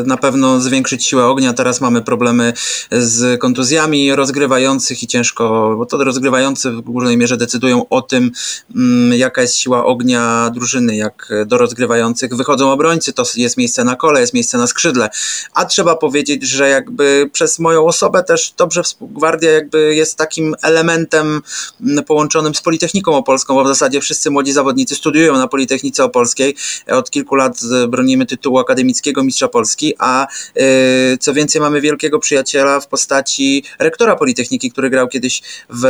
na 0.06 0.18
pewno 0.18 0.62
zwiększyć 0.62 1.06
siłę 1.06 1.26
ognia. 1.26 1.54
Teraz 1.54 1.82
mamy 1.82 1.91
problemy 2.02 2.54
z 2.92 3.40
kontuzjami 3.40 4.16
rozgrywających 4.16 5.04
i 5.04 5.08
ciężko, 5.08 5.76
bo 5.78 5.86
to 5.86 6.04
rozgrywający 6.04 6.72
w 6.72 6.82
głównej 6.82 7.18
mierze 7.18 7.38
decydują 7.38 7.90
o 7.90 8.02
tym, 8.02 8.32
mm, 8.76 9.20
jaka 9.20 9.42
jest 9.42 9.56
siła 9.56 9.86
ognia 9.86 10.52
drużyny. 10.54 10.96
Jak 10.96 11.30
do 11.46 11.58
rozgrywających 11.58 12.36
wychodzą 12.36 12.72
obrońcy, 12.72 13.14
to 13.14 13.24
jest 13.36 13.58
miejsce 13.58 13.84
na 13.84 13.96
kole, 13.96 14.22
jest 14.22 14.34
miejsce 14.34 14.58
na 14.58 14.68
skrzydle. 14.68 15.10
A 15.54 15.66
trzeba 15.66 15.96
powiedzieć, 15.96 16.44
że 16.44 16.70
jakby 16.70 17.30
przez 17.34 17.60
moją 17.60 17.86
osobę 17.86 18.24
też 18.24 18.54
dobrze 18.58 18.82
Gwardia 19.02 19.52
jakby 19.52 19.96
jest 19.96 20.18
takim 20.18 20.56
elementem 20.62 21.42
mm, 21.82 22.04
połączonym 22.04 22.56
z 22.56 22.62
Politechniką 22.62 23.16
Opolską, 23.16 23.54
bo 23.54 23.64
w 23.64 23.68
zasadzie 23.68 24.02
wszyscy 24.02 24.32
młodzi 24.32 24.52
zawodnicy 24.52 24.96
studiują 24.96 25.38
na 25.38 25.48
Politechnice 25.48 26.04
Opolskiej. 26.04 26.56
Od 26.88 27.12
kilku 27.12 27.36
lat 27.36 27.60
bronimy 27.88 28.26
tytułu 28.26 28.60
akademickiego 28.60 29.24
mistrza 29.24 29.48
Polski, 29.48 29.94
a 29.98 30.28
e, 30.56 31.18
co 31.18 31.34
więcej 31.34 31.62
mamy 31.62 31.81
wielkiego 31.82 32.20
przyjaciela 32.20 32.80
w 32.80 32.88
postaci 32.88 33.64
rektora 33.80 34.16
Politechniki, 34.16 34.72
który 34.72 34.90
grał 34.90 35.08
kiedyś 35.08 35.42
w 35.70 35.86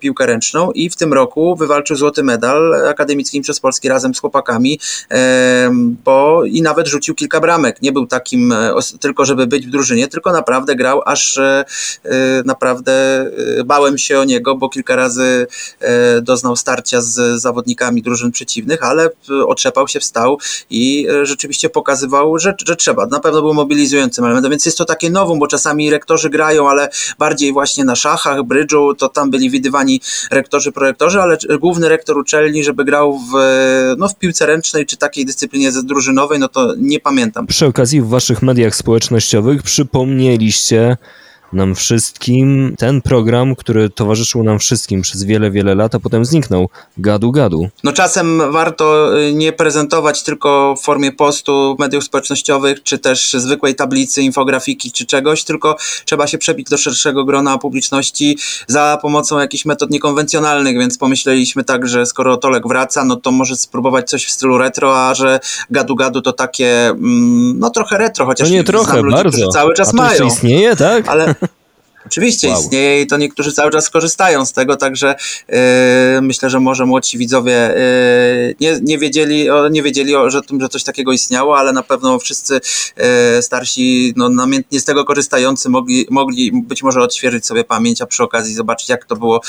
piłkę 0.00 0.26
ręczną 0.26 0.72
i 0.72 0.90
w 0.90 0.96
tym 0.96 1.12
roku 1.12 1.56
wywalczył 1.56 1.96
złoty 1.96 2.22
medal 2.22 2.88
akademicki 2.88 3.40
przez 3.40 3.60
Polski 3.60 3.88
razem 3.88 4.14
z 4.14 4.20
chłopakami, 4.20 4.80
bo 6.04 6.44
i 6.44 6.62
nawet 6.62 6.88
rzucił 6.88 7.14
kilka 7.14 7.40
bramek. 7.40 7.82
Nie 7.82 7.92
był 7.92 8.06
takim 8.06 8.52
e, 8.52 8.74
tylko, 9.00 9.24
żeby 9.24 9.46
być 9.46 9.66
w 9.66 9.70
drużynie, 9.70 10.08
tylko 10.08 10.32
naprawdę 10.32 10.76
grał, 10.76 11.02
aż 11.06 11.38
e, 11.38 11.64
e, 12.04 12.42
naprawdę 12.44 12.94
bałem 13.64 13.98
się 13.98 14.18
o 14.18 14.24
niego, 14.24 14.56
bo 14.56 14.68
kilka 14.68 14.96
razy 14.96 15.46
doznał 16.22 16.56
starcia 16.56 17.02
z 17.02 17.40
zawodnikami 17.40 18.02
drużyn 18.02 18.32
przeciwnych, 18.32 18.82
ale 18.82 19.10
otrzepał 19.46 19.88
się, 19.88 20.00
wstał 20.00 20.38
i 20.70 21.06
rzeczywiście 21.22 21.70
pokazywał, 21.70 22.38
że, 22.38 22.54
że 22.66 22.76
trzeba. 22.76 23.06
Na 23.06 23.20
pewno 23.20 23.42
był 23.42 23.54
mobilizującym 23.54 24.24
elementem, 24.24 24.50
więc 24.50 24.66
jest 24.66 24.78
to 24.78 24.84
takie 24.84 25.10
bo 25.38 25.46
czasami 25.46 25.90
rektorzy 25.90 26.30
grają, 26.30 26.68
ale 26.68 26.88
bardziej 27.18 27.52
właśnie 27.52 27.84
na 27.84 27.96
szachach, 27.96 28.42
brydżu, 28.42 28.94
to 28.94 29.08
tam 29.08 29.30
byli 29.30 29.50
widywani 29.50 30.00
rektorzy, 30.30 30.72
projektorzy, 30.72 31.20
ale 31.20 31.36
główny 31.60 31.88
rektor 31.88 32.18
uczelni, 32.18 32.64
żeby 32.64 32.84
grał 32.84 33.18
w, 33.18 33.32
no, 33.98 34.08
w 34.08 34.14
piłce 34.14 34.46
ręcznej 34.46 34.86
czy 34.86 34.96
takiej 34.96 35.24
dyscyplinie 35.24 35.72
drużynowej, 35.72 36.38
no 36.38 36.48
to 36.48 36.74
nie 36.78 37.00
pamiętam. 37.00 37.46
Przy 37.46 37.66
okazji 37.66 38.00
w 38.00 38.08
waszych 38.08 38.42
mediach 38.42 38.76
społecznościowych 38.76 39.62
przypomnieliście 39.62 40.96
nam 41.54 41.74
wszystkim 41.74 42.74
ten 42.78 43.02
program, 43.02 43.56
który 43.56 43.90
towarzyszył 43.90 44.42
nam 44.42 44.58
wszystkim 44.58 45.02
przez 45.02 45.24
wiele, 45.24 45.50
wiele 45.50 45.74
lat, 45.74 45.94
a 45.94 46.00
potem 46.00 46.24
zniknął. 46.24 46.68
Gadu, 46.98 47.32
gadu. 47.32 47.68
No 47.84 47.92
czasem 47.92 48.52
warto 48.52 49.18
y, 49.20 49.34
nie 49.34 49.52
prezentować 49.52 50.22
tylko 50.22 50.74
w 50.78 50.84
formie 50.84 51.12
postu 51.12 51.76
w 51.76 51.80
mediach 51.80 52.02
społecznościowych, 52.02 52.82
czy 52.82 52.98
też 52.98 53.32
zwykłej 53.32 53.74
tablicy, 53.74 54.22
infografiki, 54.22 54.92
czy 54.92 55.06
czegoś, 55.06 55.44
tylko 55.44 55.76
trzeba 56.04 56.26
się 56.26 56.38
przebić 56.38 56.68
do 56.68 56.78
szerszego 56.78 57.24
grona 57.24 57.58
publiczności 57.58 58.38
za 58.68 58.98
pomocą 59.02 59.38
jakichś 59.38 59.64
metod 59.64 59.90
niekonwencjonalnych, 59.90 60.78
więc 60.78 60.98
pomyśleliśmy 60.98 61.64
tak, 61.64 61.88
że 61.88 62.06
skoro 62.06 62.36
Tolek 62.36 62.68
wraca, 62.68 63.04
no 63.04 63.16
to 63.16 63.30
może 63.30 63.56
spróbować 63.56 64.10
coś 64.10 64.26
w 64.26 64.30
stylu 64.30 64.58
retro, 64.58 65.08
a 65.08 65.14
że 65.14 65.40
gadu, 65.70 65.94
gadu 65.94 66.20
to 66.20 66.32
takie, 66.32 66.88
mm, 66.88 67.58
no 67.58 67.70
trochę 67.70 67.98
retro, 67.98 68.26
chociaż 68.26 68.48
to 68.48 68.54
nie 68.54 68.64
trochę, 68.64 69.02
ludzi, 69.02 69.16
bardzo. 69.16 69.48
cały 69.48 69.74
czas 69.74 69.88
a 69.88 69.90
to 69.90 69.96
mają. 69.96 70.26
istnieje, 70.26 70.76
tak? 70.76 71.08
Ale 71.08 71.34
Oczywiście 72.06 72.48
wow. 72.48 72.60
istnieje 72.60 73.02
i 73.02 73.06
to 73.06 73.16
niektórzy 73.16 73.52
cały 73.52 73.70
czas 73.70 73.90
korzystają 73.90 74.46
z 74.46 74.52
tego, 74.52 74.76
także 74.76 75.14
yy, 75.48 75.56
myślę, 76.22 76.50
że 76.50 76.60
może 76.60 76.86
młodsi 76.86 77.18
widzowie 77.18 77.74
yy, 77.76 78.54
nie, 78.60 78.78
nie 78.82 78.98
wiedzieli, 78.98 79.50
o, 79.50 79.68
nie 79.68 79.82
wiedzieli 79.82 80.16
o 80.16 80.30
że, 80.30 80.42
tym, 80.42 80.60
że 80.60 80.68
coś 80.68 80.84
takiego 80.84 81.12
istniało, 81.12 81.58
ale 81.58 81.72
na 81.72 81.82
pewno 81.82 82.18
wszyscy 82.18 82.60
yy, 83.34 83.42
starsi, 83.42 84.12
no, 84.16 84.28
namiętnie 84.28 84.80
z 84.80 84.84
tego 84.84 85.04
korzystający 85.04 85.68
mogli, 85.68 86.06
mogli 86.10 86.62
być 86.62 86.82
może 86.82 87.00
odświeżyć 87.00 87.46
sobie 87.46 87.64
pamięć, 87.64 88.02
a 88.02 88.06
przy 88.06 88.22
okazji 88.22 88.54
zobaczyć, 88.54 88.88
jak 88.88 89.04
to 89.04 89.16
było, 89.16 89.40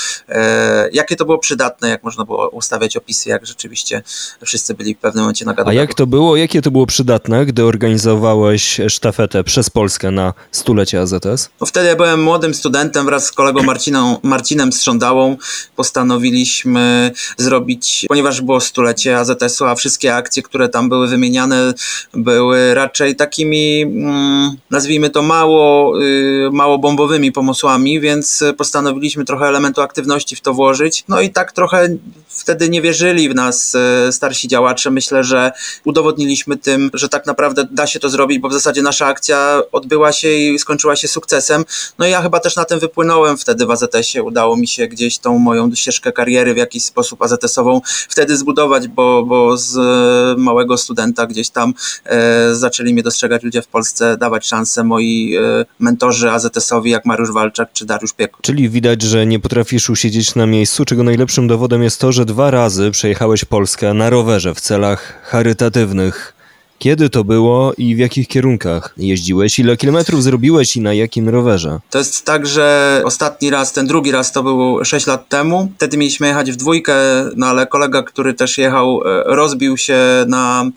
jakie 0.92 1.16
to 1.16 1.24
było 1.24 1.38
przydatne, 1.38 1.88
jak 1.88 2.02
można 2.02 2.24
było 2.24 2.48
ustawiać 2.48 2.96
opisy, 2.96 3.28
jak 3.28 3.46
rzeczywiście 3.46 4.02
wszyscy 4.44 4.74
byli 4.74 4.94
w 4.94 4.98
pewnym 4.98 5.22
momencie 5.22 5.44
na 5.44 5.54
A 5.64 5.72
jak 5.72 5.94
to 5.94 6.06
było, 6.06 6.36
jakie 6.36 6.62
to 6.62 6.70
było 6.70 6.86
przydatne, 6.86 7.46
gdy 7.46 7.64
organizowałeś 7.64 8.80
sztafetę 8.88 9.44
przez 9.44 9.70
Polskę 9.70 10.10
na 10.10 10.32
stulecie 10.52 11.00
AZS? 11.00 11.50
No, 11.60 11.66
wtedy 11.66 11.86
ja 11.86 11.96
byłem 11.96 12.22
młody 12.22 12.45
młodym 12.46 12.58
studentem 12.58 13.06
wraz 13.06 13.26
z 13.26 13.32
kolegą 13.32 13.62
Marciną, 13.62 14.18
Marcinem 14.22 14.72
Strządałą 14.72 15.36
postanowiliśmy 15.76 17.12
zrobić, 17.36 18.06
ponieważ 18.08 18.40
było 18.40 18.60
stulecie 18.60 19.18
AZS-u, 19.18 19.64
a 19.64 19.74
wszystkie 19.74 20.14
akcje, 20.14 20.42
które 20.42 20.68
tam 20.68 20.88
były 20.88 21.08
wymieniane, 21.08 21.74
były 22.14 22.74
raczej 22.74 23.16
takimi, 23.16 23.82
mm, 23.82 24.56
nazwijmy 24.70 25.10
to 25.10 25.22
mało, 25.22 26.02
y, 26.02 26.50
mało 26.52 26.78
bombowymi 26.78 27.32
pomysłami, 27.32 28.00
więc 28.00 28.44
postanowiliśmy 28.58 29.24
trochę 29.24 29.46
elementu 29.46 29.82
aktywności 29.82 30.36
w 30.36 30.40
to 30.40 30.54
włożyć. 30.54 31.04
No 31.08 31.20
i 31.20 31.30
tak 31.30 31.52
trochę 31.52 31.88
wtedy 32.28 32.70
nie 32.70 32.82
wierzyli 32.82 33.28
w 33.28 33.34
nas 33.34 33.74
y, 34.08 34.12
starsi 34.12 34.48
działacze. 34.48 34.90
Myślę, 34.90 35.24
że 35.24 35.52
udowodniliśmy 35.84 36.56
tym, 36.56 36.90
że 36.94 37.08
tak 37.08 37.26
naprawdę 37.26 37.66
da 37.70 37.86
się 37.86 38.00
to 38.00 38.08
zrobić, 38.08 38.38
bo 38.38 38.48
w 38.48 38.52
zasadzie 38.52 38.82
nasza 38.82 39.06
akcja 39.06 39.62
odbyła 39.72 40.12
się 40.12 40.28
i 40.28 40.58
skończyła 40.58 40.96
się 40.96 41.08
sukcesem. 41.08 41.64
No 41.98 42.06
i 42.06 42.10
ja 42.10 42.22
chyba 42.22 42.35
chyba 42.36 42.42
też 42.42 42.56
na 42.56 42.64
tym 42.64 42.78
wypłynąłem 42.78 43.38
wtedy 43.38 43.66
w 43.66 43.70
AZS-ie. 43.70 44.22
Udało 44.22 44.56
mi 44.56 44.68
się 44.68 44.86
gdzieś 44.86 45.18
tą 45.18 45.38
moją 45.38 45.74
ścieżkę 45.74 46.12
kariery 46.12 46.54
w 46.54 46.56
jakiś 46.56 46.84
sposób 46.84 47.22
AZS-ową 47.22 47.80
wtedy 48.08 48.36
zbudować, 48.36 48.88
bo, 48.88 49.24
bo 49.24 49.56
z 49.56 49.76
e, 49.76 50.40
małego 50.40 50.76
studenta 50.76 51.26
gdzieś 51.26 51.50
tam 51.50 51.74
e, 52.04 52.54
zaczęli 52.54 52.92
mnie 52.92 53.02
dostrzegać 53.02 53.42
ludzie 53.42 53.62
w 53.62 53.66
Polsce, 53.66 54.16
dawać 54.16 54.46
szansę 54.46 54.84
moi 54.84 55.36
e, 55.36 55.64
mentorzy 55.78 56.30
AZS-owi, 56.30 56.90
jak 56.90 57.04
Mariusz 57.04 57.32
Walczak 57.32 57.68
czy 57.72 57.86
Dariusz 57.86 58.12
Piekut. 58.12 58.42
Czyli 58.42 58.68
widać, 58.68 59.02
że 59.02 59.26
nie 59.26 59.40
potrafisz 59.40 59.90
usiedzieć 59.90 60.34
na 60.34 60.46
miejscu, 60.46 60.84
czego 60.84 61.02
najlepszym 61.02 61.48
dowodem 61.48 61.82
jest 61.82 62.00
to, 62.00 62.12
że 62.12 62.24
dwa 62.24 62.50
razy 62.50 62.90
przejechałeś 62.90 63.44
Polskę 63.44 63.94
na 63.94 64.10
rowerze 64.10 64.54
w 64.54 64.60
celach 64.60 65.22
charytatywnych. 65.22 66.35
Kiedy 66.78 67.10
to 67.10 67.24
było 67.24 67.72
i 67.78 67.96
w 67.96 67.98
jakich 67.98 68.28
kierunkach 68.28 68.94
jeździłeś? 68.96 69.58
Ile 69.58 69.76
kilometrów 69.76 70.22
zrobiłeś 70.22 70.76
i 70.76 70.80
na 70.80 70.94
jakim 70.94 71.28
rowerze? 71.28 71.80
To 71.90 71.98
jest 71.98 72.24
tak, 72.24 72.46
że 72.46 73.02
ostatni 73.04 73.50
raz, 73.50 73.72
ten 73.72 73.86
drugi 73.86 74.10
raz 74.10 74.32
to 74.32 74.42
był 74.42 74.84
6 74.84 75.06
lat 75.06 75.28
temu. 75.28 75.72
Wtedy 75.76 75.96
mieliśmy 75.96 76.26
jechać 76.26 76.52
w 76.52 76.56
dwójkę, 76.56 76.94
no 77.36 77.46
ale 77.46 77.66
kolega, 77.66 78.02
który 78.02 78.34
też 78.34 78.58
jechał, 78.58 79.00
e, 79.04 79.22
rozbił 79.24 79.76
się 79.76 79.98
na 80.28 80.70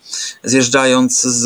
zjeżdżając 0.44 1.22
z, 1.22 1.41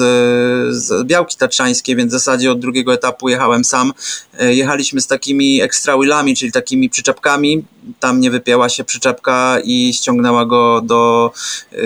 z 0.76 1.08
Białki 1.08 1.38
Tatrzańskiej, 1.38 1.96
więc 1.96 2.10
w 2.10 2.14
zasadzie 2.14 2.52
od 2.52 2.60
drugiego 2.60 2.94
etapu 2.94 3.30
jechałem 3.30 3.66
sam. 3.66 3.94
E, 4.40 4.56
jechaliśmy 4.56 5.02
z 5.02 5.08
takimi 5.08 5.62
extra 5.62 5.98
wheelami, 5.98 6.36
czyli 6.36 6.52
takimi 6.52 6.90
przyczepkami. 6.90 7.64
Tam 8.00 8.20
nie 8.20 8.32
wypięła 8.32 8.70
się 8.70 8.84
przyczepka 8.84 9.58
i 9.64 9.94
ściągnęła 9.94 10.46
go 10.46 10.82
do, 10.82 11.32
e, 11.72 11.78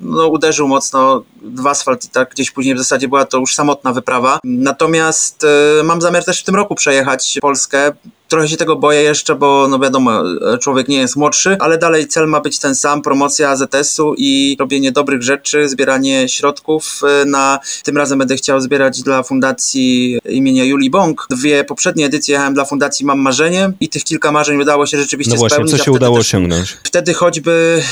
no 0.00 0.28
uderzył 0.28 0.68
mocno 0.68 1.22
w 1.42 1.66
asfalt 1.66 2.01
i 2.04 2.08
tak 2.08 2.30
gdzieś 2.30 2.50
później 2.50 2.74
w 2.74 2.78
zasadzie 2.78 3.08
była 3.08 3.24
to 3.24 3.38
już 3.38 3.54
samotna 3.54 3.92
wyprawa. 3.92 4.38
Natomiast 4.44 5.44
e, 5.44 5.82
mam 5.82 6.00
zamiar 6.00 6.24
też 6.24 6.40
w 6.40 6.44
tym 6.44 6.54
roku 6.54 6.74
przejechać 6.74 7.38
Polskę. 7.42 7.92
Trochę 8.32 8.48
się 8.48 8.56
tego 8.56 8.76
boję 8.76 9.02
jeszcze, 9.02 9.34
bo 9.34 9.68
no 9.68 9.78
wiadomo, 9.78 10.22
człowiek 10.60 10.88
nie 10.88 10.96
jest 10.96 11.16
młodszy, 11.16 11.56
ale 11.60 11.78
dalej 11.78 12.08
cel 12.08 12.28
ma 12.28 12.40
być 12.40 12.58
ten 12.58 12.74
sam, 12.74 13.02
promocja 13.02 13.50
AZS-u 13.50 14.14
i 14.18 14.56
robienie 14.60 14.92
dobrych 14.92 15.22
rzeczy, 15.22 15.68
zbieranie 15.68 16.28
środków 16.28 17.00
e, 17.22 17.24
na, 17.24 17.58
tym 17.84 17.96
razem 17.96 18.18
będę 18.18 18.36
chciał 18.36 18.60
zbierać 18.60 19.02
dla 19.02 19.22
fundacji 19.22 20.18
imienia 20.28 20.64
Julii 20.64 20.90
Bąk. 20.90 21.26
Dwie 21.30 21.64
poprzednie 21.64 22.06
edycje 22.06 22.32
jechałem 22.32 22.54
dla 22.54 22.64
fundacji 22.64 23.06
Mam 23.06 23.20
Marzenie 23.20 23.72
i 23.80 23.88
tych 23.88 24.04
kilka 24.04 24.32
marzeń 24.32 24.60
udało 24.60 24.86
się 24.86 24.98
rzeczywiście 24.98 25.34
no 25.34 25.38
właśnie, 25.38 25.54
spełnić. 25.54 25.76
co 25.76 25.84
się 25.84 25.92
udało 25.92 26.16
też, 26.16 26.26
osiągnąć? 26.26 26.76
Wtedy 26.84 27.14
choćby 27.14 27.82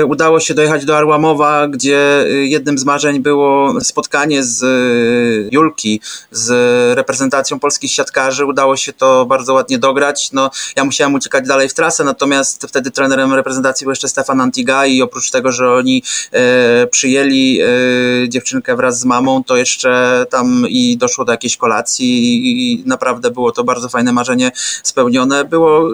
y, 0.00 0.06
udało 0.06 0.40
się 0.40 0.54
dojechać 0.54 0.84
do 0.84 0.96
Arłamowa, 0.96 1.68
gdzie 1.68 2.24
jednym 2.28 2.78
z 2.78 2.84
marzeń 2.84 3.20
było 3.20 3.80
spotkanie 3.80 4.44
z 4.44 4.62
y, 4.62 5.48
Julki, 5.52 6.00
z 6.30 6.50
reprezentacją 6.96 7.58
polskich 7.60 7.92
siatkarzy. 7.92 8.46
Udało 8.46 8.76
się 8.76 8.92
to 8.92 9.26
bardzo 9.26 9.54
ładnie 9.54 9.78
dograć. 9.84 10.32
No, 10.32 10.50
ja 10.76 10.84
musiałem 10.84 11.14
uciekać 11.14 11.46
dalej 11.46 11.68
w 11.68 11.74
trasę, 11.74 12.04
natomiast 12.04 12.66
wtedy 12.68 12.90
trenerem 12.90 13.32
reprezentacji 13.32 13.84
był 13.84 13.92
jeszcze 13.92 14.08
Stefan 14.08 14.40
Antiga 14.40 14.86
i 14.86 15.02
oprócz 15.02 15.30
tego, 15.30 15.52
że 15.52 15.72
oni 15.72 16.02
e, 16.32 16.86
przyjęli 16.86 17.60
e, 17.60 18.28
dziewczynkę 18.28 18.76
wraz 18.76 19.00
z 19.00 19.04
mamą, 19.04 19.44
to 19.44 19.56
jeszcze 19.56 20.24
tam 20.30 20.66
i 20.68 20.96
doszło 20.96 21.24
do 21.24 21.32
jakiejś 21.32 21.56
kolacji 21.56 22.06
i, 22.06 22.72
i 22.72 22.82
naprawdę 22.86 23.30
było 23.30 23.52
to 23.52 23.64
bardzo 23.64 23.88
fajne 23.88 24.12
marzenie 24.12 24.50
spełnione. 24.82 25.44
Było 25.44 25.88
e, 25.88 25.92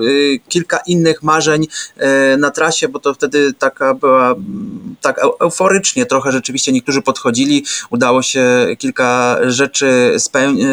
kilka 0.49 0.79
innych 0.87 1.23
marzeń 1.23 1.67
e, 1.97 2.37
na 2.37 2.51
trasie, 2.51 2.89
bo 2.89 2.99
to 2.99 3.15
wtedy 3.15 3.53
taka 3.53 3.95
była 3.95 4.35
tak 5.01 5.21
euforycznie 5.41 6.07
trochę 6.07 6.33
rzeczywiście 6.33 6.73
niektórzy 6.73 7.03
podchodzili. 7.03 7.65
Udało 7.91 8.23
się 8.23 8.67
kilka 8.79 9.39
rzeczy 9.47 10.17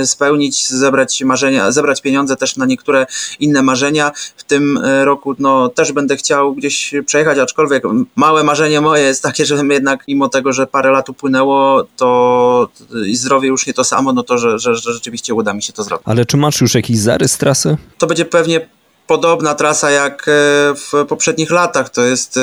spełnić, 0.06 0.68
zebrać 0.68 1.24
marzenia, 1.24 1.72
zebrać 1.72 2.02
pieniądze 2.02 2.36
też 2.36 2.58
na 2.58 2.66
niektóre 2.66 3.07
inne 3.40 3.62
marzenia. 3.62 4.12
W 4.38 4.44
tym 4.44 4.78
e, 4.78 5.06
roku 5.06 5.36
no, 5.40 5.70
też 5.70 5.92
będę 5.92 6.18
chciał 6.18 6.54
gdzieś 6.56 6.94
przejechać, 7.06 7.38
aczkolwiek 7.38 7.84
małe 8.16 8.44
marzenie 8.44 8.82
moje 8.82 9.04
jest 9.04 9.24
takie, 9.24 9.46
żebym 9.46 9.72
jednak 9.78 10.04
mimo 10.08 10.30
tego, 10.30 10.54
że 10.54 10.68
parę 10.68 10.92
lat 10.92 11.10
upłynęło, 11.10 11.84
to 11.98 12.70
i 13.06 13.16
zdrowie 13.16 13.48
już 13.48 13.68
nie 13.68 13.74
to 13.74 13.84
samo, 13.84 14.14
no 14.14 14.24
to 14.24 14.38
że, 14.38 14.60
że, 14.60 14.76
że 14.76 14.94
rzeczywiście 14.94 15.34
uda 15.34 15.54
mi 15.54 15.64
się 15.64 15.74
to 15.74 15.84
zrobić. 15.84 16.04
Ale 16.08 16.26
czy 16.26 16.38
masz 16.38 16.62
już 16.62 16.76
jakiś 16.76 16.98
zarys 16.98 17.38
trasy? 17.38 17.78
To 17.98 18.08
będzie 18.08 18.26
pewnie 18.26 18.77
podobna 19.08 19.56
trasa 19.56 19.92
jak 19.92 20.28
e, 20.28 20.32
w 20.76 21.06
poprzednich 21.08 21.52
latach. 21.52 21.90
To 21.90 22.02
jest 22.02 22.40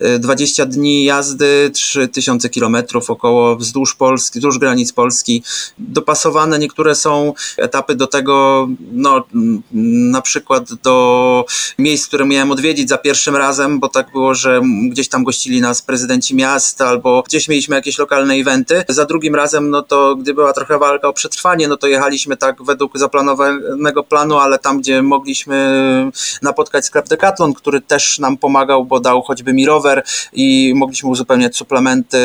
e, 0.00 0.18
20 0.18 0.66
dni 0.66 1.04
jazdy, 1.04 1.70
3000 1.74 2.48
kilometrów 2.48 3.10
około 3.10 3.56
wzdłuż 3.56 3.94
Polski, 3.94 4.38
wzdłuż 4.38 4.58
granic 4.58 4.92
Polski. 4.92 5.42
Dopasowane 5.78 6.58
niektóre 6.58 6.94
są 6.94 7.34
etapy 7.56 7.94
do 7.94 8.06
tego, 8.06 8.68
no 8.92 9.24
mm, 9.34 9.62
na 10.10 10.22
przykład 10.22 10.74
do 10.74 11.44
miejsc, 11.78 12.06
które 12.06 12.26
miałem 12.26 12.50
odwiedzić 12.50 12.88
za 12.88 12.98
pierwszym 12.98 13.36
razem, 13.36 13.80
bo 13.80 13.88
tak 13.88 14.12
było, 14.12 14.34
że 14.34 14.62
gdzieś 14.90 15.08
tam 15.08 15.24
gościli 15.24 15.60
nas 15.60 15.82
prezydenci 15.82 16.34
miast 16.34 16.80
albo 16.82 17.22
gdzieś 17.22 17.48
mieliśmy 17.48 17.76
jakieś 17.76 17.98
lokalne 17.98 18.34
eventy. 18.34 18.84
Za 18.88 19.04
drugim 19.04 19.34
razem, 19.34 19.70
no 19.70 19.82
to 19.82 20.16
gdy 20.16 20.34
była 20.34 20.52
trochę 20.52 20.78
walka 20.78 21.08
o 21.08 21.12
przetrwanie, 21.12 21.68
no 21.68 21.76
to 21.76 21.86
jechaliśmy 21.86 22.36
tak 22.36 22.62
według 22.62 22.98
zaplanowanego 22.98 24.02
planu, 24.02 24.38
ale 24.38 24.58
tam, 24.58 24.78
gdzie 24.78 25.02
mogliśmy 25.02 26.03
napotkać 26.42 26.86
sklep 26.86 27.08
Decathlon, 27.08 27.54
który 27.54 27.80
też 27.80 28.18
nam 28.18 28.36
pomagał, 28.36 28.84
bo 28.84 29.00
dał 29.00 29.22
choćby 29.22 29.52
mi 29.52 29.66
rower 29.66 30.02
i 30.32 30.72
mogliśmy 30.76 31.08
uzupełniać 31.08 31.56
suplementy, 31.56 32.18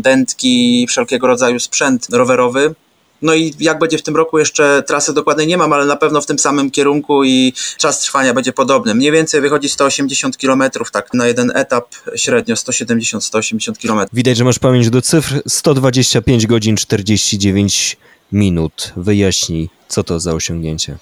dętki, 0.00 0.86
wszelkiego 0.88 1.26
rodzaju 1.26 1.60
sprzęt 1.60 2.06
rowerowy. 2.12 2.74
No 3.22 3.34
i 3.34 3.54
jak 3.60 3.78
będzie 3.78 3.98
w 3.98 4.02
tym 4.02 4.16
roku 4.16 4.38
jeszcze 4.38 4.82
trasy 4.86 5.14
dokładnej 5.14 5.46
nie 5.46 5.56
mam, 5.56 5.72
ale 5.72 5.86
na 5.86 5.96
pewno 5.96 6.20
w 6.20 6.26
tym 6.26 6.38
samym 6.38 6.70
kierunku 6.70 7.24
i 7.24 7.52
czas 7.78 8.00
trwania 8.00 8.34
będzie 8.34 8.52
podobny. 8.52 8.94
Mniej 8.94 9.12
więcej 9.12 9.40
wychodzi 9.40 9.68
180 9.68 10.36
km, 10.36 10.62
tak 10.92 11.14
na 11.14 11.26
jeden 11.26 11.52
etap 11.54 11.86
średnio 12.16 12.54
170-180 12.54 13.86
km. 13.86 14.08
Widać, 14.12 14.36
że 14.36 14.44
masz 14.44 14.58
pamięć 14.58 14.90
do 14.90 15.02
cyfr. 15.02 15.42
125 15.48 16.46
godzin 16.46 16.76
49 16.76 17.96
minut. 18.32 18.92
Wyjaśnij, 18.96 19.70
co 19.88 20.04
to 20.04 20.20
za 20.20 20.32
osiągnięcie. 20.32 20.96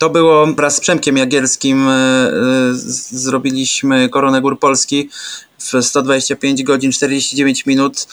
To 0.00 0.10
było 0.10 0.46
wraz 0.46 0.76
z 0.76 0.80
Przemkiem 0.80 1.16
Jagielskim 1.16 1.88
y, 1.88 1.92
z- 2.72 3.12
zrobiliśmy 3.12 4.08
Koronę 4.08 4.40
Gór 4.40 4.58
Polski 4.58 5.08
w 5.58 5.82
125 5.82 6.62
godzin 6.62 6.92
49 6.92 7.66
minut. 7.66 8.06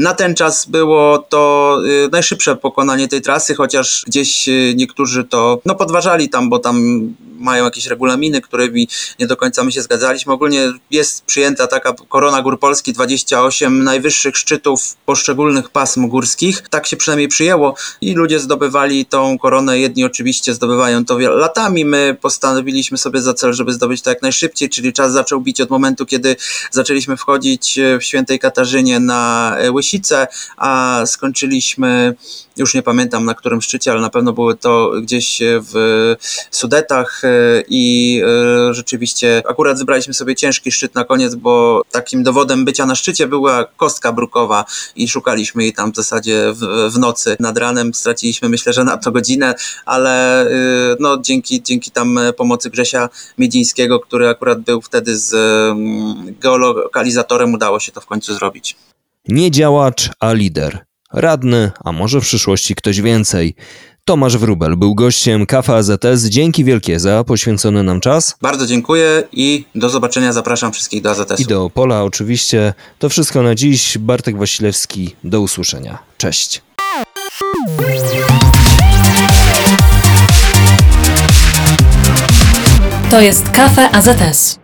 Na 0.00 0.14
ten 0.14 0.34
czas 0.34 0.66
było 0.66 1.18
to 1.18 1.76
y, 2.06 2.08
najszybsze 2.12 2.56
pokonanie 2.56 3.08
tej 3.08 3.22
trasy, 3.22 3.54
chociaż 3.54 4.04
gdzieś 4.06 4.48
y, 4.48 4.74
niektórzy 4.76 5.24
to 5.24 5.60
no, 5.66 5.74
podważali 5.74 6.28
tam, 6.28 6.50
bo 6.50 6.58
tam 6.58 7.00
mają 7.40 7.64
jakieś 7.64 7.86
regulaminy, 7.86 8.40
którymi 8.40 8.88
nie 9.18 9.26
do 9.26 9.36
końca 9.36 9.64
my 9.64 9.72
się 9.72 9.82
zgadzaliśmy. 9.82 10.32
Ogólnie 10.32 10.72
jest 10.90 11.24
przyjęta 11.24 11.66
taka 11.66 11.92
Korona 12.08 12.42
Gór 12.42 12.60
Polski, 12.60 12.92
28 12.92 13.84
najwyższych 13.84 14.36
szczytów 14.36 14.96
poszczególnych 15.06 15.70
pasm 15.70 16.08
górskich. 16.08 16.68
Tak 16.70 16.86
się 16.86 16.96
przynajmniej 16.96 17.28
przyjęło 17.28 17.74
i 18.00 18.14
ludzie 18.14 18.40
zdobywali 18.40 19.06
tą 19.06 19.38
koronę. 19.38 19.78
Jedni 19.78 20.04
oczywiście 20.04 20.54
zdobywają 20.54 21.04
to 21.04 21.18
latami. 21.18 21.84
My 21.84 22.16
postanowiliśmy 22.20 22.98
sobie 22.98 23.22
za 23.22 23.34
cel, 23.34 23.52
żeby 23.52 23.72
zdobyć 23.72 24.02
to 24.02 24.10
jak 24.10 24.22
najszybciej, 24.22 24.68
czyli 24.68 24.92
czas 24.92 25.12
zaczął 25.12 25.40
bić 25.40 25.60
od 25.60 25.70
momentu, 25.70 26.06
kiedy 26.06 26.36
zaczęliśmy 26.70 27.16
wchodzić 27.16 27.78
e, 27.78 27.98
w 27.98 28.04
Świętej 28.04 28.38
Katarzynie 28.38 29.00
na 29.00 29.56
e, 29.58 29.72
Łysicę, 29.90 30.26
a 30.56 31.02
skończyliśmy 31.06 32.14
już 32.56 32.74
nie 32.74 32.82
pamiętam 32.82 33.24
na 33.24 33.34
którym 33.34 33.62
szczycie, 33.62 33.90
ale 33.90 34.00
na 34.00 34.10
pewno 34.10 34.32
były 34.32 34.56
to 34.56 34.92
gdzieś 35.02 35.38
w 35.42 35.72
Sudetach 36.50 37.22
e, 37.24 37.28
i 37.68 38.22
e, 38.24 38.74
rzeczywiście 38.74 39.42
akurat 39.48 39.78
wybraliśmy 39.78 40.14
sobie 40.14 40.34
ciężki 40.34 40.72
szczyt 40.72 40.94
na 40.94 41.04
koniec, 41.04 41.34
bo 41.34 41.82
takim 41.90 42.22
dowodem 42.22 42.64
bycia 42.64 42.86
na 42.86 42.94
szczycie 42.94 43.26
była 43.26 43.64
kostka 43.64 44.12
brukowa 44.12 44.64
i 44.96 45.08
szukaliśmy 45.08 45.62
jej 45.62 45.72
tam 45.72 45.92
w 45.92 45.96
zasadzie 45.96 46.52
w, 46.52 46.92
w 46.92 46.98
nocy. 46.98 47.36
Nad 47.40 47.58
ranem 47.58 47.94
straciliśmy 47.94 48.48
myślę, 48.48 48.72
że 48.72 48.84
na 48.84 48.96
to 48.96 49.12
godzinę, 49.12 49.54
ale 49.86 50.42
e, 50.42 50.96
no 51.00 51.18
dzięki, 51.20 51.62
dzięki 51.62 51.90
tam 51.90 52.18
pomocy 52.36 52.70
Grzesia 52.70 53.08
Miedzińskiego, 53.38 54.00
który 54.00 54.28
akurat 54.28 54.60
był 54.60 54.80
wtedy 54.80 55.18
z 55.18 55.34
mm, 55.34 56.36
geolokalizatorem, 56.40 57.54
udało 57.54 57.80
się 57.80 57.92
to 57.92 58.00
w 58.00 58.06
końcu 58.06 58.34
zrobić. 58.34 58.76
Nie 59.28 59.50
działacz, 59.50 60.10
a 60.20 60.32
lider. 60.32 60.84
Radny, 61.12 61.70
a 61.84 61.92
może 61.92 62.20
w 62.20 62.24
przyszłości 62.24 62.74
ktoś 62.74 63.00
więcej. 63.00 63.54
Tomasz 64.04 64.36
Wrubel 64.36 64.76
był 64.76 64.94
gościem 64.94 65.46
Kafa 65.46 65.74
AZS. 65.76 66.24
Dzięki 66.28 66.64
wielkie 66.64 67.00
za 67.00 67.24
poświęcony 67.24 67.82
nam 67.82 68.00
czas. 68.00 68.36
Bardzo 68.42 68.66
dziękuję 68.66 69.22
i 69.32 69.64
do 69.74 69.88
zobaczenia. 69.88 70.32
Zapraszam 70.32 70.72
wszystkich 70.72 71.02
do 71.02 71.10
AZS-u. 71.10 71.42
I 71.42 71.46
do 71.46 71.64
Opola 71.64 72.02
oczywiście. 72.02 72.74
To 72.98 73.08
wszystko 73.08 73.42
na 73.42 73.54
dziś. 73.54 73.98
Bartek 73.98 74.38
Wasilewski. 74.38 75.16
Do 75.24 75.40
usłyszenia. 75.40 75.98
Cześć. 76.16 76.62
To 83.10 83.20
jest 83.20 83.50
Kafe 83.50 83.90
AZS. 83.90 84.58